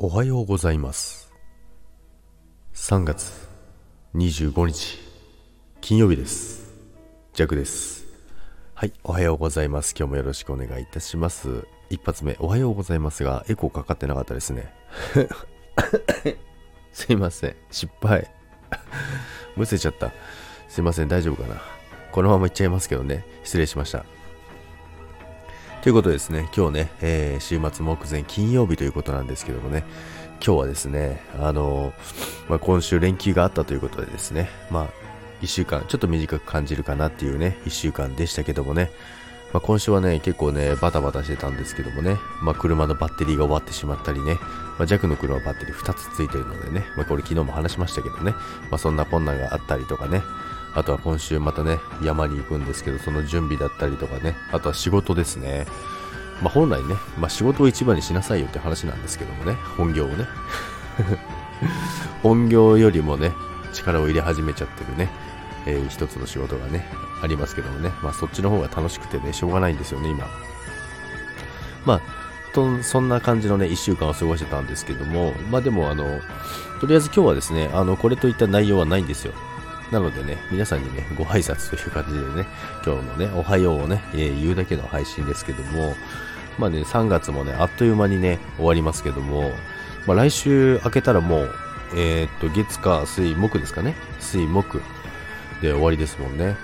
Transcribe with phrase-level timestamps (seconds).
[0.00, 1.32] おはようございます。
[2.72, 3.48] 3月
[4.14, 4.96] 25日
[5.80, 6.72] 金曜日です。
[7.32, 8.06] ジャクです。
[8.74, 9.96] はいおはようございます。
[9.98, 11.66] 今日もよろしくお願いいたします。
[11.90, 14.72] 一発目おはようございますがエコーかかってなかったですね。
[16.94, 17.56] すいません。
[17.72, 18.30] 失敗。
[19.58, 20.12] むせちゃった。
[20.68, 21.08] すいません。
[21.08, 21.60] 大丈夫かな。
[22.12, 23.26] このままいっちゃいますけどね。
[23.42, 24.06] 失礼しました。
[25.80, 29.84] ということですね、今日ね、えー、週末目前金曜日ということなんですけどもね、
[30.44, 34.88] 今日はですね、あのー、まあ、今週連休があったということでですね、まあ、
[35.40, 38.90] 1週間、ちょっと短く感じるかなっていうね、1週間でしたけどもね、
[39.52, 44.34] まあ、今週はね、結構ね、バタバタしてたんですけどもね、まあ、車のバッテリーが終わってしまったりね、
[44.78, 48.40] まあ、弱の車バッテリー2つついてるのでね、まあ、これ昨日も話しましたけどね、ま
[48.72, 50.22] あ、そんな困難があったりとかね、
[50.74, 55.66] あとは今週またね、山に行くんですけど、その準備だったりとかね、あとは仕事ですね。
[56.42, 60.26] まあ、本来ね、まあ、仕事を一番にしなさいよって話なんですけどもね、本業をね。
[62.22, 63.32] 本業よりもね、
[63.72, 65.10] 力を入れ始めちゃってるね、
[65.66, 66.88] えー、一つの仕事がね、
[67.22, 70.26] ありますけどもね、まあそっちの方が楽しくてね、しょうがないんですよね、今。
[71.84, 72.00] まあ、
[72.52, 76.20] とそんな感じのね、一週間を過ごしてたんですけども、まあでもあの、
[76.80, 79.32] とりあえず今日はですね、あの、これといった内容はないんですよ。
[79.90, 82.46] なのでね、皆さんにね、ご挨拶という感じでね、
[82.84, 85.94] 今日のね、おはようをね、えー、言うだけの配信ですけども、
[86.58, 89.50] まあね、3月もね、あっという間にね、終わりますけども、
[90.06, 91.50] まあ来週明けたらもう、
[91.96, 93.94] えー、っと、月火水木ですかね。
[94.20, 94.80] 水木
[95.62, 96.56] で終わりですもんね。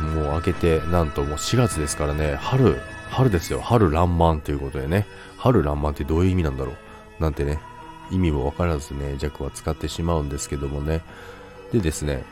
[0.00, 3.60] もう明けて、なんともう4月ですからね、春、春ですよ。
[3.60, 5.06] 春爛漫ということでね、
[5.36, 6.72] 春爛漫ってどういう意味なんだろ
[7.18, 7.22] う。
[7.22, 7.58] なんてね、
[8.10, 11.02] 意味もわからずね、弱は使ってしまうんですけどもね。
[11.72, 12.24] でですね、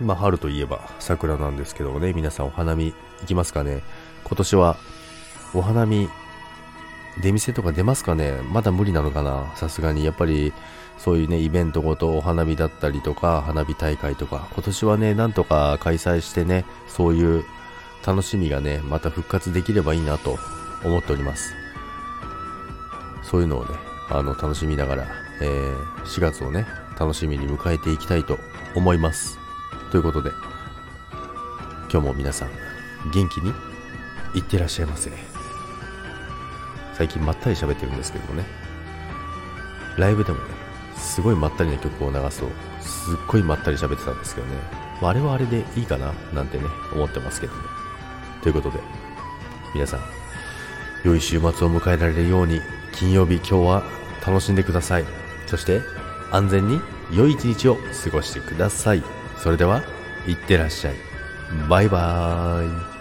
[0.00, 3.82] まあ、春といえば桜なんですけどもね、皆さんお花見行きますかね
[4.24, 4.76] 今年は
[5.54, 6.08] お花見、
[7.22, 10.04] 出店とか出ますかねまだ無理なのかなさすがに。
[10.04, 10.52] やっぱり
[10.98, 17.44] そういうね、イベントごとお花見だったりとか、花火大会とか、今年はね、なんとか開催してね、そういう
[18.06, 20.38] 楽しみがね、また復活できればいいなと
[20.84, 21.54] 思っております。
[23.22, 23.74] そういうのをね、
[24.08, 25.06] あの、楽しみながら、
[25.40, 26.66] えー、4月をね、
[26.98, 28.38] 楽しみに迎えていきたいと
[28.74, 29.45] 思います。
[29.90, 30.32] ということで、
[31.90, 32.50] 今日も皆さん、
[33.12, 33.52] 元気に
[34.34, 35.10] いってらっしゃいませ。
[36.94, 38.44] 最近まったり喋ってるんですけどもね、
[39.96, 40.44] ライブでもね、
[40.96, 42.48] すごいまったりな曲を流すと、
[42.80, 44.54] すっごいまったり喋ってたんですけどね、
[45.00, 47.62] まあ、あれはあれでいいかな、なんてね、思ってますけども。
[48.42, 48.80] ということで、
[49.74, 50.00] 皆さん、
[51.04, 52.60] 良い週末を迎えられるように、
[52.92, 53.82] 金曜日今日は
[54.26, 55.04] 楽しんでください。
[55.46, 55.82] そして、
[56.32, 56.80] 安全に
[57.12, 59.02] 良い一日を過ごしてください。
[59.38, 59.82] それでは、
[60.26, 60.94] いってらっしゃい。
[61.68, 62.95] バイバーイ。